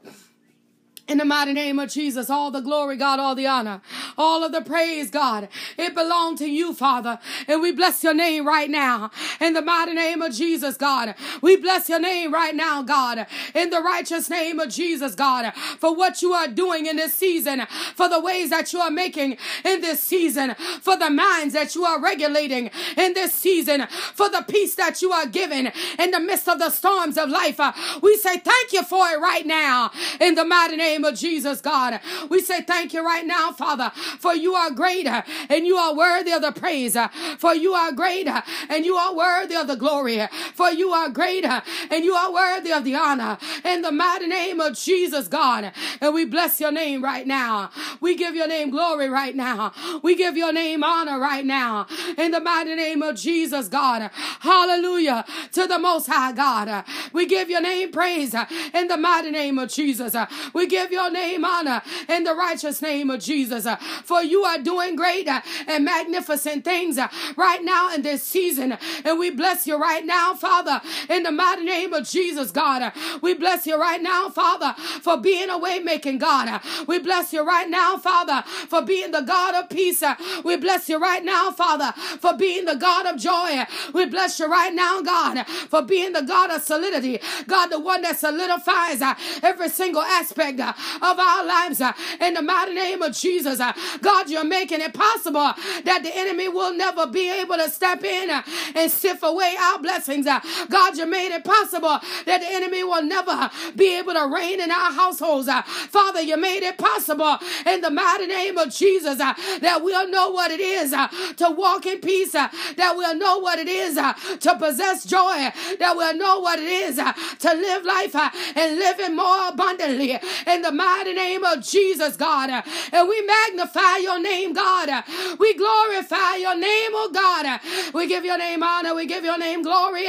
[1.09, 3.81] In the mighty name of Jesus, all the glory, God, all the honor,
[4.17, 7.19] all of the praise, God, it belongs to you, Father.
[7.49, 9.11] And we bless your name right now.
[9.41, 13.27] In the mighty name of Jesus, God, we bless your name right now, God.
[13.53, 17.67] In the righteous name of Jesus, God, for what you are doing in this season,
[17.97, 21.85] for the ways that you are making in this season, for the minds that you
[21.85, 26.49] are regulating in this season, for the peace that you are giving in the midst
[26.49, 27.59] of the storms of life.
[27.59, 29.91] Uh, we say thank you for it right now.
[30.21, 32.01] In the mighty name name of Jesus, God.
[32.29, 35.95] We say thank you right now, Father, for you are greater uh, and you are
[35.95, 36.97] worthy of the praise.
[36.97, 40.21] Uh, for you are greater uh, and you are worthy of the glory.
[40.55, 43.39] For you are greater and you are worthy of the honor.
[43.65, 45.73] In the mighty name of Jesus, God.
[46.01, 47.71] And we bless your name right now.
[48.01, 49.73] We give your name glory right now.
[50.03, 51.87] We give your name honor right now.
[52.19, 54.11] In the mighty name of Jesus, God.
[54.41, 56.85] Hallelujah to the Most High God.
[57.13, 58.35] We give your name praise
[58.75, 60.15] in the mighty name of Jesus.
[60.53, 63.66] We give give your name honor in the righteous name of Jesus.
[63.66, 68.23] Uh, for you are doing great uh, and magnificent things uh, right now in this
[68.23, 68.77] season.
[69.05, 72.83] And we bless you right now, Father, in the mighty name of Jesus, God.
[72.83, 72.90] Uh,
[73.21, 76.49] we bless you right now, Father, for being a way making God.
[76.49, 80.03] Uh, we bless you right now, Father, for being the God of peace.
[80.03, 83.64] Uh, we bless you right now, Father, for being the God of joy.
[83.95, 87.21] We bless you right now, God, for being the God of solidity.
[87.47, 89.01] God, the one that solidifies
[89.42, 93.61] every single aspect Uh, of our lives uh, in the mighty name of Jesus.
[93.61, 95.53] Uh, God, you're making it possible
[95.85, 98.43] that the enemy will never be able to step in uh,
[98.75, 100.27] and sift away our blessings.
[100.27, 104.61] Uh, God, you made it possible that the enemy will never be able to reign
[104.61, 105.49] in our households.
[105.49, 110.31] Uh, Father, you made it possible in the mighty name of Jesus that we'll know
[110.31, 115.05] what it is to walk in peace, that we'll know what it is to possess
[115.05, 120.19] joy, that we'll know what it is to live life and live it more abundantly.
[120.47, 122.48] In in the mighty name of Jesus, God.
[122.92, 125.05] And we magnify your name, God.
[125.38, 127.61] We glorify your name, oh God.
[127.92, 128.94] We give your name honor.
[128.94, 130.07] We give your name glory.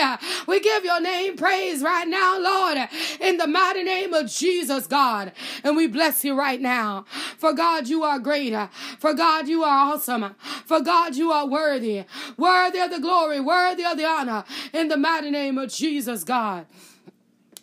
[0.48, 2.78] We give your name praise right now, Lord,
[3.20, 5.32] in the mighty name of Jesus, God.
[5.64, 7.06] And we bless you right now.
[7.38, 8.70] For God, you are greater.
[9.00, 10.36] For God, you are awesome.
[10.66, 12.04] For God, you are worthy.
[12.38, 16.68] Worthy of the glory, worthy of the honor, in the mighty name of Jesus, God.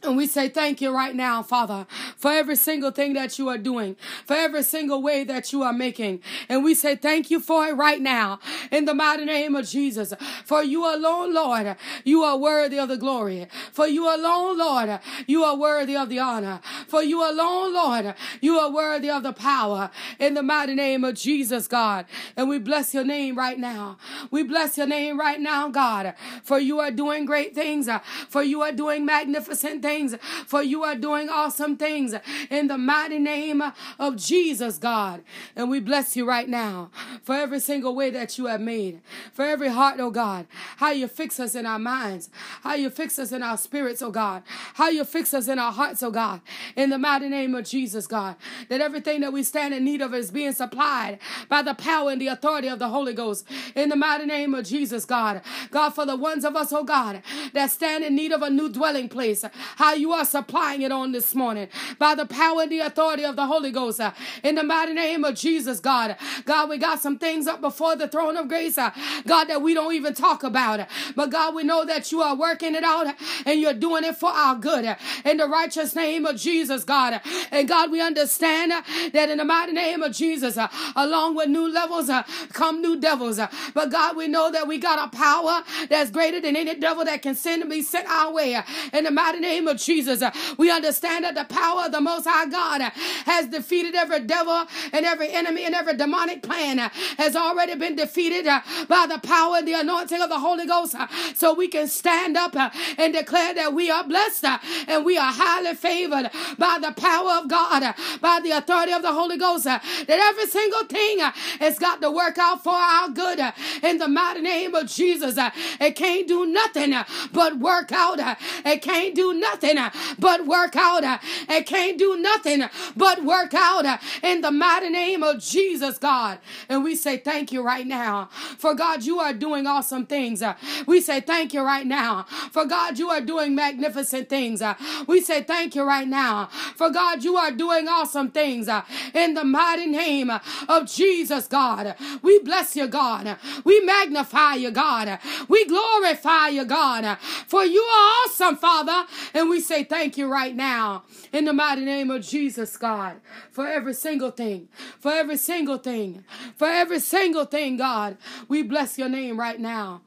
[0.02, 1.86] And we say thank you right now, Father,
[2.16, 5.74] for every single thing that you are doing, for every single way that you are
[5.74, 6.22] making.
[6.48, 8.38] And we say thank you for it right now
[8.70, 10.14] in the mighty name of Jesus.
[10.46, 13.46] For you alone, Lord, you are worthy of the glory.
[13.72, 16.60] For you alone, Lord, you are worthy of the honor.
[16.88, 21.14] For you alone, Lord, you are worthy of the power in the mighty name of
[21.14, 22.06] Jesus, God.
[22.38, 23.98] And we bless your name right now.
[24.30, 27.86] We bless your name right now, God, for you are doing great things,
[28.30, 30.14] for you are doing magnificent things things,
[30.46, 32.14] for you are doing awesome things
[32.48, 33.62] in the mighty name
[33.98, 35.22] of Jesus, God.
[35.56, 36.90] And we bless you right now
[37.22, 39.00] for every single way that you have made,
[39.32, 42.30] for every heart, oh God, how you fix us in our minds,
[42.62, 44.42] how you fix us in our spirits, oh God,
[44.74, 46.40] how you fix us in our hearts, oh God,
[46.76, 48.36] in the mighty name of Jesus, God,
[48.68, 52.20] that everything that we stand in need of is being supplied by the power and
[52.20, 55.42] the authority of the Holy Ghost, in the mighty name of Jesus, God.
[55.70, 57.22] God, for the ones of us, oh God,
[57.54, 59.44] that stand in need of a new dwelling place,
[59.80, 61.66] how you are supplying it on this morning
[61.98, 64.12] by the power and the authority of the Holy Ghost, uh,
[64.42, 66.16] in the mighty name of Jesus, God.
[66.44, 68.90] God, we got some things up before the throne of grace, uh,
[69.26, 70.80] God, that we don't even talk about.
[70.80, 73.06] Uh, but God, we know that you are working it out
[73.46, 74.84] and you're doing it for our good.
[75.24, 77.18] In the righteous name of Jesus, God.
[77.50, 78.72] And God, we understand
[79.14, 80.58] that in the mighty name of Jesus,
[80.94, 82.10] along with new levels
[82.52, 83.40] come new devils.
[83.72, 87.22] But God, we know that we got a power that's greater than any devil that
[87.22, 88.60] can send and be sent our way.
[88.92, 90.22] In the mighty name of Jesus,
[90.56, 95.04] we understand that the power of the Most High God has defeated every devil and
[95.06, 96.78] every enemy and every demonic plan
[97.18, 98.46] has already been defeated
[98.88, 100.94] by the power and the anointing of the Holy Ghost.
[101.34, 102.54] So we can stand up
[102.98, 104.44] and declare that we are blessed
[104.88, 109.12] and we are highly favored by the power of God, by the authority of the
[109.12, 109.64] Holy Ghost.
[109.64, 111.18] That every single thing
[111.60, 113.40] has got to work out for our good
[113.82, 115.36] in the mighty name of Jesus.
[115.80, 116.94] It can't do nothing
[117.32, 118.18] but work out.
[118.64, 121.04] It can't do nothing Uh, but work out.
[121.04, 121.18] Uh,
[121.48, 123.84] it can't do nothing uh, but work out
[124.22, 126.38] in the mighty name of Jesus, God.
[126.68, 128.28] And we say thank you right now.
[128.58, 130.42] For God, you are doing awesome things.
[130.86, 132.24] We say thank you right now.
[132.52, 134.62] For God, you are doing magnificent things.
[135.06, 136.46] We say thank you right now.
[136.76, 138.68] For God, you are doing awesome things
[139.14, 140.30] in the mighty name
[140.68, 141.94] of Jesus, God.
[142.22, 143.36] We bless you, God.
[143.64, 145.18] We magnify you, God.
[145.48, 147.18] We glorify you, God.
[147.46, 149.06] For you are awesome, Father.
[149.34, 153.66] And we say thank you right now in the mighty name of Jesus, God, for
[153.66, 154.68] every single thing,
[155.00, 156.24] for every single thing,
[156.56, 158.16] for every single thing, God.
[158.48, 160.02] We bless your name right now.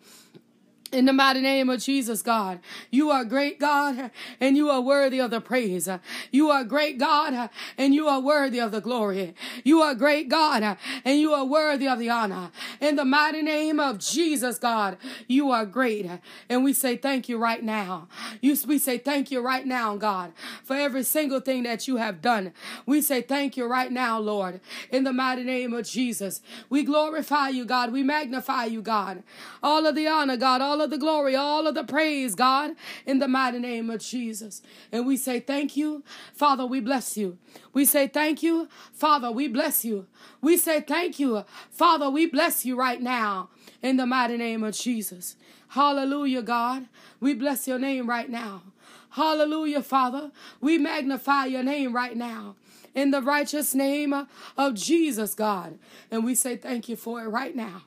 [0.94, 2.60] In the mighty name of Jesus, God,
[2.92, 5.90] you are great, God, and you are worthy of the praise.
[6.32, 9.34] You are great, God, and you are worthy of the glory.
[9.64, 12.52] You are great, God, and you are worthy of the honor.
[12.80, 16.10] In the mighty name of Jesus, God, you are great.
[16.50, 18.08] And we say thank you right now.
[18.42, 20.34] You, we say thank you right now, God,
[20.64, 22.54] for every single thing that you have done.
[22.86, 24.60] We say thank you right now, Lord,
[24.90, 26.42] in the mighty name of Jesus.
[26.70, 27.92] We glorify you, God.
[27.92, 29.24] We magnify you, God.
[29.62, 32.72] All of the honor, God, all of the glory, all of the praise, God,
[33.06, 34.62] in the mighty name of Jesus.
[34.92, 36.04] And we say thank you.
[36.34, 37.38] Father, we bless you.
[37.74, 38.68] We say thank you.
[38.94, 40.06] Father, we bless you.
[40.42, 41.44] We say thank you.
[41.72, 43.50] Father, we bless you right now
[43.82, 45.36] in the mighty name of Jesus.
[45.70, 46.88] Hallelujah, God.
[47.20, 48.62] We bless your name right now.
[49.12, 50.32] Hallelujah, Father.
[50.62, 52.56] We magnify your name right now
[52.94, 55.80] in the righteous name of Jesus, God.
[56.12, 57.84] And we say thank you for it right now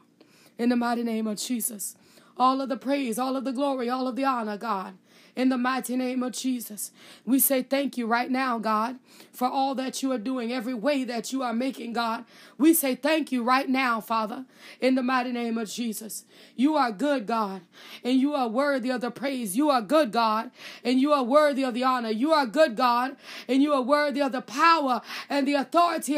[0.59, 1.97] in the mighty name of Jesus
[2.39, 4.99] all of the praise, all of the glory, all of the honor, God
[5.37, 6.91] in the mighty name of Jesus.
[7.25, 8.99] We say thank you right now, God,
[9.33, 12.25] for all that you are doing, every way that you are making, God.
[12.59, 14.47] We say thank you right now, Father,
[14.81, 16.25] in the mighty name of Jesus.
[16.57, 17.61] You are good, God,
[18.03, 19.57] and you are worthy of the praise.
[19.57, 20.51] You are good, God,
[20.83, 22.11] and you are worthy of the honor.
[22.11, 26.17] You are good, God, and you are worthy of the power and the authority.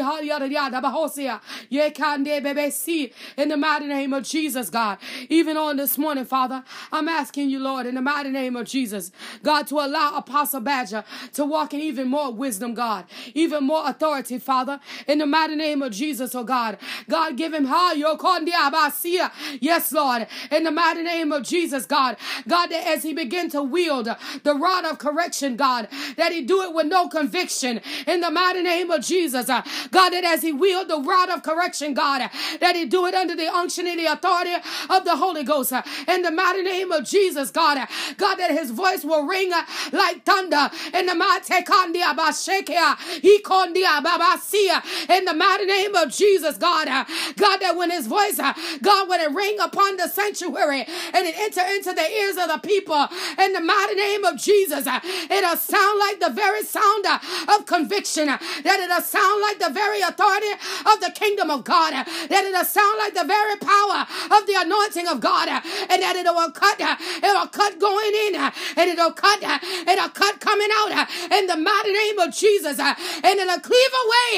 [3.37, 4.97] In the mighty name of Jesus, God.
[5.27, 9.08] Even on this morning, Father, I'm asking you, Lord, in the mighty name of Jesus,
[9.43, 14.39] God, to allow Apostle Badger to walk in even more wisdom, God, even more authority,
[14.39, 16.77] Father, in the mighty name of Jesus, oh God.
[17.07, 19.31] God, give him high cordiabasia.
[19.61, 22.17] Yes, Lord, in the mighty name of Jesus, God.
[22.47, 24.09] God, that as he begin to wield
[24.43, 28.61] the rod of correction, God, that he do it with no conviction in the mighty
[28.61, 29.49] name of Jesus.
[29.49, 33.13] Uh, God, that as he wield the rod of correction, God, that he do it
[33.13, 34.53] under the unction and the authority
[34.89, 37.77] of the Holy Ghost uh, in the mighty name of Jesus, God.
[37.77, 37.85] Uh,
[38.17, 42.95] God, that his voice voice will ring uh, like thunder in the mighty Kandia Bashekia,
[43.21, 46.87] Ikondia Babasia, in the mighty name of Jesus, God.
[46.87, 47.05] Uh,
[47.37, 50.81] God, that when his voice, uh, God, when it ring upon the sanctuary
[51.13, 53.07] and it enter into the ears of the people
[53.39, 57.19] in the mighty name of Jesus, uh, it'll sound like the very sound uh,
[57.57, 60.51] of conviction, uh, that it'll sound like the very authority
[60.85, 64.07] of the kingdom of God, that it'll sound like the very power
[64.37, 68.51] of the anointing of God, and that it will cut, it will cut going in
[68.77, 71.05] and it'll cut, uh, it'll cut coming out uh,
[71.37, 74.29] in the mighty name of Jesus, uh, and it'll cleave away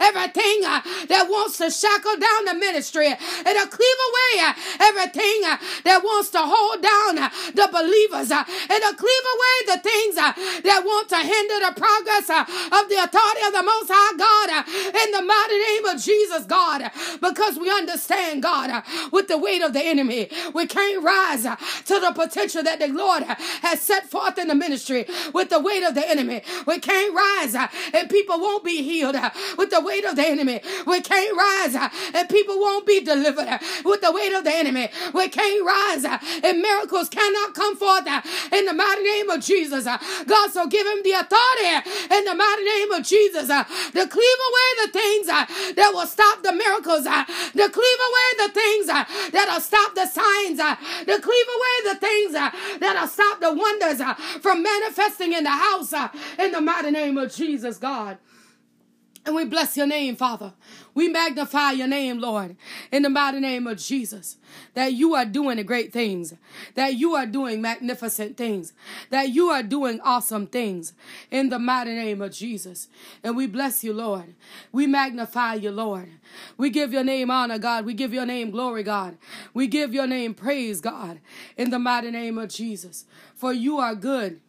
[0.00, 0.60] everything
[1.08, 4.32] that wants to shackle down the ministry, it'll cleave away
[4.80, 5.40] everything
[5.84, 7.16] that wants to hold down
[7.54, 12.98] the believers, it'll cleave away the things that want to hinder the progress of the
[13.00, 16.90] authority of the Most High God in the mighty name of Jesus, God,
[17.20, 22.12] because we understand, God, with the weight of the enemy, we can't rise to the
[22.14, 26.08] potential that the Lord has set forth in the ministry with the weight of the
[26.08, 26.42] enemy.
[26.66, 30.26] We can't rise uh, and people won't be healed uh, with the weight of the
[30.26, 30.60] enemy.
[30.86, 34.88] We can't rise uh, and people won't be delivered with the weight of the enemy.
[35.12, 38.06] We can't rise and miracles cannot come forth
[38.52, 39.84] in the mighty name of Jesus.
[39.84, 44.68] God, so give him the authority in the mighty name of Jesus to cleave away
[44.84, 48.86] the things that will stop the miracles, to cleave away the things
[49.32, 52.32] that'll stop the signs, to cleave away the things
[52.80, 56.08] that'll stop the wonders uh, from manifesting in the house uh,
[56.38, 58.18] in the mighty name of Jesus, God.
[59.26, 60.52] And we bless your name, Father.
[60.94, 62.56] We magnify your name, Lord,
[62.92, 64.36] in the mighty name of Jesus.
[64.74, 66.34] That you are doing great things,
[66.76, 68.72] that you are doing magnificent things,
[69.10, 70.92] that you are doing awesome things
[71.32, 72.88] in the mighty name of Jesus.
[73.24, 74.34] And we bless you, Lord.
[74.70, 76.10] We magnify you, Lord.
[76.56, 77.84] We give your name honor, God.
[77.84, 79.18] We give your name glory, God.
[79.52, 81.18] We give your name praise, God,
[81.56, 83.04] in the mighty name of Jesus.
[83.34, 84.40] For you are good,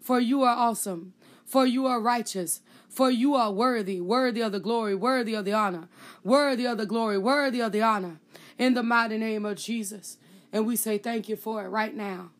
[0.00, 1.14] for you are awesome,
[1.46, 2.60] for you are righteous
[2.94, 5.88] for you are worthy, worthy of the glory, worthy of the honor,
[6.22, 8.20] worthy of the glory, worthy of the honor,
[8.56, 10.16] in the mighty name of Jesus.
[10.52, 12.30] And we say thank you for it right now.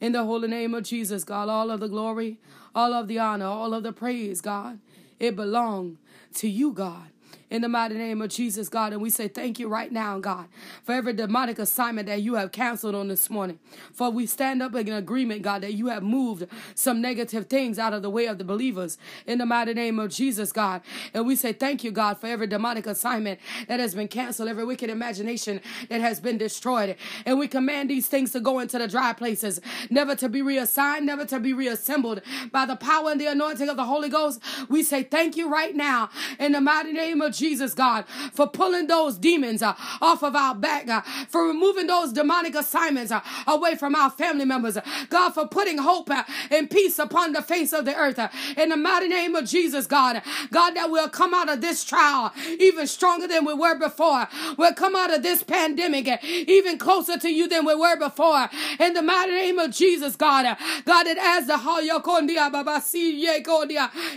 [0.00, 2.38] In the holy name of Jesus, God, all of the glory,
[2.74, 4.80] all of the honor, all of the praise, God,
[5.20, 5.98] it belongs
[6.34, 7.10] to you, God
[7.50, 8.92] in the mighty name of Jesus, God.
[8.92, 10.46] And we say thank you right now, God,
[10.84, 13.58] for every demonic assignment that you have canceled on this morning.
[13.92, 17.92] For we stand up in agreement, God, that you have moved some negative things out
[17.92, 18.96] of the way of the believers
[19.26, 20.82] in the mighty name of Jesus, God.
[21.12, 24.64] And we say thank you, God, for every demonic assignment that has been canceled, every
[24.64, 26.96] wicked imagination that has been destroyed.
[27.26, 31.06] And we command these things to go into the dry places, never to be reassigned,
[31.06, 32.22] never to be reassembled
[32.52, 34.40] by the power and the anointing of the Holy Ghost.
[34.68, 38.86] We say thank you right now in the mighty name of Jesus, God, for pulling
[38.86, 43.74] those demons uh, off of our back, uh, for removing those demonic assignments uh, away
[43.74, 44.76] from our family members.
[45.08, 48.18] God, for putting hope uh, and peace upon the face of the earth.
[48.18, 50.22] Uh, in the mighty name of Jesus, God.
[50.50, 54.28] God, that we'll come out of this trial even stronger than we were before.
[54.58, 58.50] We'll come out of this pandemic uh, even closer to you than we were before.
[58.78, 60.44] In the mighty name of Jesus, God.
[60.84, 61.56] God, that as the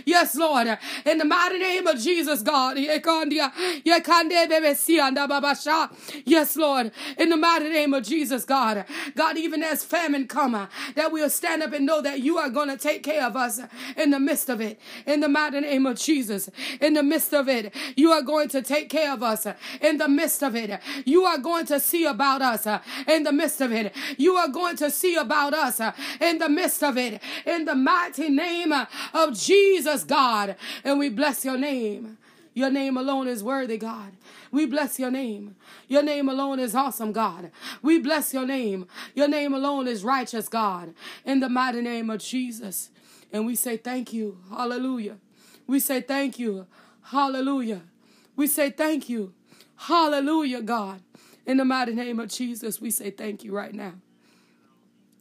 [0.04, 0.78] Yes, Lord.
[1.06, 2.76] In the mighty name of Jesus, God.
[6.24, 8.84] Yes, Lord, in the mighty name of Jesus, God.
[9.14, 12.68] God, even as famine come, that we'll stand up and know that you are going
[12.68, 13.60] to take care of us
[13.96, 14.80] in the midst of it.
[15.06, 16.50] In the mighty name of Jesus,
[16.80, 19.46] in the midst of it, you are going to take care of us
[19.80, 20.80] in the midst of it.
[21.04, 22.66] You are going to see about us
[23.06, 23.92] in the midst of it.
[24.16, 25.80] You are going to see about us
[26.20, 27.20] in the midst of it.
[27.46, 28.72] In the mighty name
[29.12, 30.56] of Jesus, God.
[30.82, 32.18] And we bless your name.
[32.54, 34.12] Your name alone is worthy, God.
[34.52, 35.56] We bless your name.
[35.88, 37.50] Your name alone is awesome, God.
[37.82, 38.86] We bless your name.
[39.14, 40.94] Your name alone is righteous, God.
[41.24, 42.90] In the mighty name of Jesus.
[43.32, 44.38] And we say thank you.
[44.48, 45.18] Hallelujah.
[45.66, 46.66] We say thank you.
[47.02, 47.82] Hallelujah.
[48.36, 49.34] We say thank you.
[49.76, 51.02] Hallelujah, God.
[51.44, 53.94] In the mighty name of Jesus, we say thank you right now.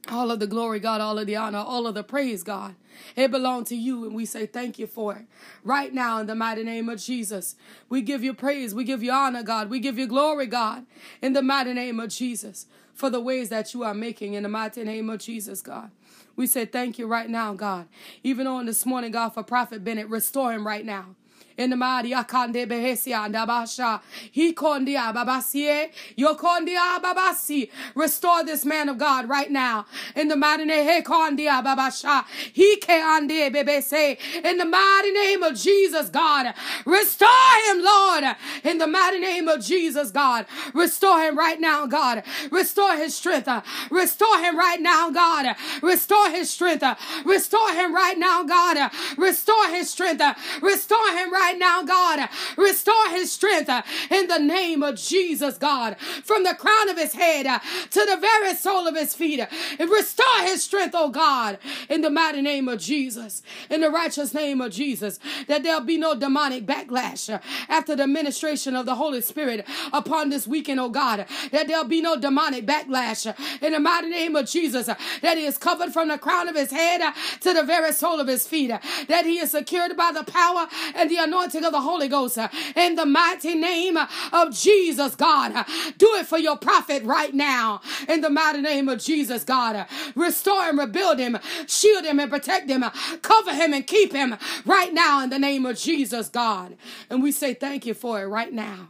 [0.09, 2.75] All of the glory, God, all of the honor, all of the praise, God.
[3.15, 5.25] It belongs to you, and we say thank you for it.
[5.63, 7.55] Right now, in the mighty name of Jesus,
[7.87, 10.85] we give you praise, we give you honor, God, we give you glory, God,
[11.21, 14.49] in the mighty name of Jesus, for the ways that you are making in the
[14.49, 15.89] mighty name of Jesus, God.
[16.35, 17.87] We say thank you right now, God.
[18.23, 21.15] Even on this morning, God, for Prophet Bennett, restore him right now
[21.57, 24.01] in the Maria Kande Behesia and Abasha.
[24.31, 25.89] He kondia babasie.
[26.15, 27.69] Yo babasi.
[27.95, 29.85] Restore this man of God right now.
[30.15, 32.25] In the mighty name he kondia babasha.
[32.53, 34.17] He ke ande bebese.
[34.43, 36.53] In the mighty name of Jesus, God.
[36.85, 37.29] Restore
[37.67, 38.23] him, Lord.
[38.63, 40.45] In the mighty name of Jesus, God.
[40.73, 42.23] Restore him right now, God.
[42.51, 43.49] Restore his strength.
[43.89, 45.55] Restore him right now, God.
[45.81, 46.83] Restore his strength.
[47.25, 48.91] Restore him right now, God.
[49.17, 50.21] Restore his strength.
[50.61, 52.29] Restore him right right now, God.
[52.57, 55.97] Restore his strength uh, in the name of Jesus, God.
[56.23, 57.59] From the crown of his head uh,
[57.91, 59.39] to the very sole of his feet.
[59.79, 61.57] And restore his strength, oh God,
[61.89, 63.41] in the mighty name of Jesus.
[63.69, 65.19] In the righteous name of Jesus.
[65.47, 67.39] That there'll be no demonic backlash uh,
[67.69, 71.25] after the ministration of the Holy Spirit upon this weekend, oh God.
[71.51, 74.87] That there'll be no demonic backlash in the mighty name of Jesus.
[75.21, 77.01] That he is covered from the crown of his head
[77.41, 78.71] to the very sole of his feet.
[79.07, 82.37] That he is secured by the power and the anointing of the Holy Ghost.
[82.37, 85.53] Uh, in the mighty name uh, of Jesus, God.
[85.53, 85.63] Uh,
[85.97, 87.81] do it for your prophet right now.
[88.07, 89.85] In the mighty name of Jesus, God.
[90.15, 92.83] Restore him, rebuild him, shield him and protect him,
[93.21, 96.77] cover him and keep him right now in the name of Jesus, God.
[97.09, 98.89] And we say thank you for it right now.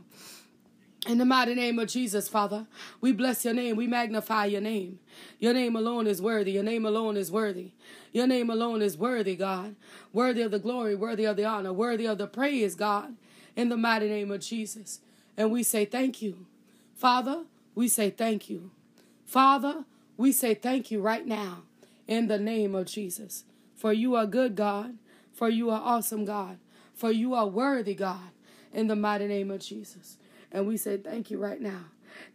[1.05, 2.65] In the mighty name of Jesus, Father,
[3.01, 3.75] we bless your name.
[3.75, 4.99] We magnify your name.
[5.37, 6.53] Your name alone is worthy.
[6.53, 7.71] Your name alone is worthy.
[8.13, 9.75] Your name alone is worthy, God.
[10.13, 13.15] Worthy of the glory, worthy of the honor, worthy of the praise, God.
[13.55, 15.01] In the mighty name of Jesus.
[15.35, 16.45] And we say thank you.
[16.95, 17.43] Father,
[17.75, 18.71] we say thank you.
[19.25, 19.85] Father,
[20.15, 21.63] we say thank you right now
[22.07, 23.45] in the name of Jesus.
[23.75, 24.97] For you are good, God.
[25.33, 26.59] For you are awesome, God.
[26.93, 28.29] For you are worthy, God,
[28.71, 30.17] in the mighty name of Jesus.
[30.51, 31.85] And we say thank you right now.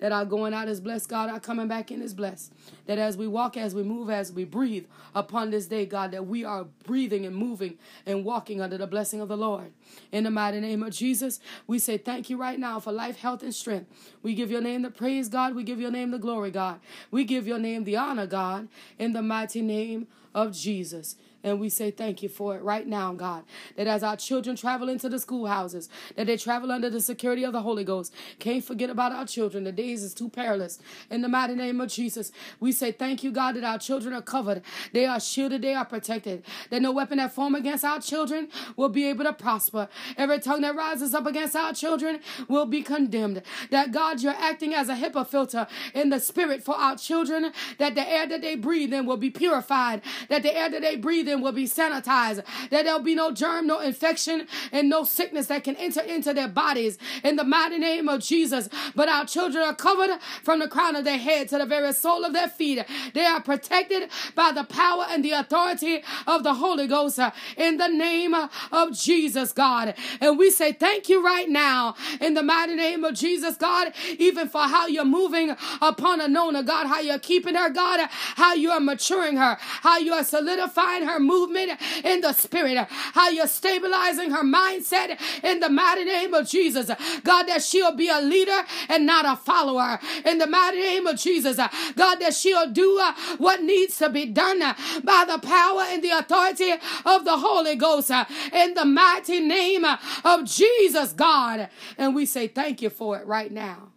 [0.00, 1.30] That our going out is blessed, God.
[1.30, 2.52] Our coming back in is blessed.
[2.86, 6.26] That as we walk, as we move, as we breathe upon this day, God, that
[6.26, 9.72] we are breathing and moving and walking under the blessing of the Lord.
[10.12, 13.42] In the mighty name of Jesus, we say thank you right now for life, health,
[13.42, 13.90] and strength.
[14.22, 15.54] We give your name the praise, God.
[15.54, 16.80] We give your name the glory, God.
[17.10, 18.68] We give your name the honor, God.
[18.98, 21.16] In the mighty name of Jesus.
[21.48, 23.44] And we say thank you for it right now, God.
[23.76, 27.52] That as our children travel into the schoolhouses, that they travel under the security of
[27.52, 28.14] the Holy Ghost.
[28.38, 29.64] Can't forget about our children.
[29.64, 30.78] The days is too perilous.
[31.10, 34.22] In the mighty name of Jesus, we say thank you, God, that our children are
[34.22, 34.62] covered.
[34.92, 35.62] They are shielded.
[35.62, 36.44] They are protected.
[36.70, 39.88] That no weapon that form against our children will be able to prosper.
[40.16, 43.42] Every tongue that rises up against our children will be condemned.
[43.70, 47.52] That God, you're acting as a HEPA filter in the spirit for our children.
[47.78, 50.02] That the air that they breathe in will be purified.
[50.28, 53.66] That the air that they breathe in will be sanitized, that there'll be no germ,
[53.66, 58.08] no infection, and no sickness that can enter into their bodies in the mighty name
[58.08, 58.68] of Jesus.
[58.94, 62.24] But our children are covered from the crown of their head to the very sole
[62.24, 62.84] of their feet.
[63.14, 67.18] They are protected by the power and the authority of the Holy Ghost
[67.56, 69.94] in the name of Jesus, God.
[70.20, 74.48] And we say thank you right now in the mighty name of Jesus, God, even
[74.48, 78.80] for how you're moving upon Anona, God, how you're keeping her, God, how you are
[78.80, 81.72] maturing her, how you are solidifying her movement
[82.04, 86.90] in the spirit, how you're stabilizing her mindset in the mighty name of Jesus.
[87.24, 91.18] God, that she'll be a leader and not a follower in the mighty name of
[91.18, 91.56] Jesus.
[91.56, 94.60] God, that she'll do uh, what needs to be done
[95.04, 96.72] by the power and the authority
[97.04, 98.10] of the Holy Ghost
[98.52, 99.84] in the mighty name
[100.24, 101.68] of Jesus, God.
[101.96, 103.88] And we say thank you for it right now.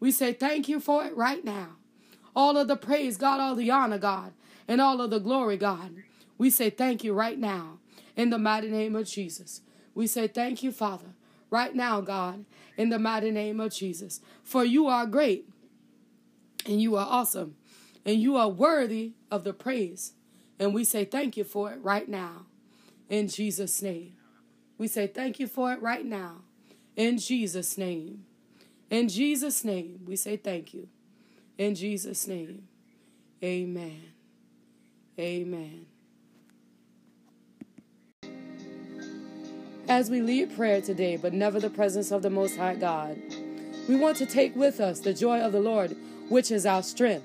[0.00, 1.76] We say thank you for it right now.
[2.36, 4.32] All of the praise, God, all the honor, God,
[4.68, 6.04] and all of the glory, God.
[6.38, 7.78] We say thank you right now
[8.16, 9.60] in the mighty name of Jesus.
[9.94, 11.14] We say thank you, Father,
[11.50, 12.44] right now, God,
[12.76, 14.20] in the mighty name of Jesus.
[14.44, 15.48] For you are great
[16.64, 17.56] and you are awesome
[18.04, 20.12] and you are worthy of the praise.
[20.58, 22.46] And we say thank you for it right now
[23.08, 24.14] in Jesus' name.
[24.78, 26.42] We say thank you for it right now
[26.96, 28.24] in Jesus' name.
[28.90, 30.88] In Jesus' name, we say thank you.
[31.58, 32.68] In Jesus' name,
[33.42, 34.02] amen.
[35.18, 35.86] Amen.
[39.88, 43.16] As we lead prayer today, but never the presence of the Most High God,
[43.88, 45.96] we want to take with us the joy of the Lord,
[46.28, 47.24] which is our strength,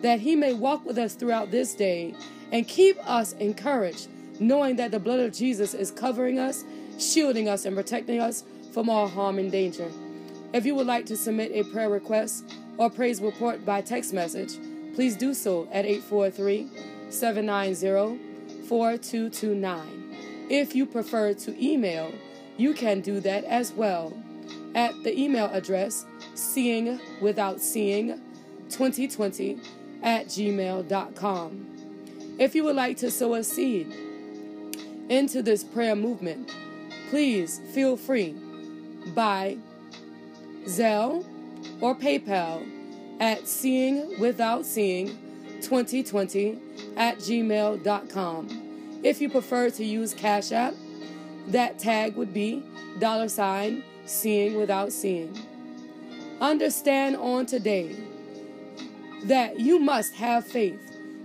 [0.00, 2.14] that He may walk with us throughout this day
[2.50, 4.08] and keep us encouraged,
[4.40, 6.64] knowing that the blood of Jesus is covering us,
[6.98, 9.90] shielding us, and protecting us from all harm and danger.
[10.54, 14.54] If you would like to submit a prayer request or praise report by text message,
[14.94, 16.70] please do so at 843
[17.10, 18.18] 790
[18.66, 20.01] 4229.
[20.52, 22.12] If you prefer to email,
[22.58, 24.12] you can do that as well
[24.74, 28.20] at the email address seeing without seeing
[28.68, 29.58] 2020
[30.02, 31.68] at gmail.com.
[32.38, 33.94] If you would like to sow a seed
[35.08, 36.54] into this prayer movement,
[37.08, 38.36] please feel free
[39.14, 39.56] by
[40.66, 41.24] Zelle
[41.80, 42.68] or PayPal
[43.20, 45.16] at seeing without seeing
[45.62, 46.58] 2020
[46.98, 48.61] at gmail.com.
[49.02, 50.74] If you prefer to use Cash App,
[51.48, 52.62] that tag would be
[52.98, 55.36] dollar sign seeing without seeing.
[56.40, 57.96] Understand on today
[59.24, 60.80] that you must have faith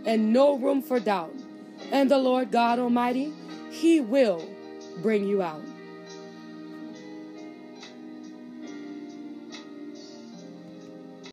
[0.05, 1.34] and no room for doubt.
[1.91, 3.34] And the Lord God Almighty,
[3.69, 4.47] He will
[5.01, 5.61] bring you out.